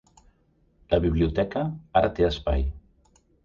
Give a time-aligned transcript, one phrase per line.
[0.93, 1.67] La biblioteca
[2.03, 2.69] ara té espai.